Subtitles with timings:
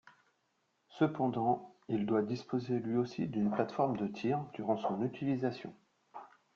[0.97, 5.75] Cependant, il doit disposer lui aussi d'une plateforme de tir durant son utilisation.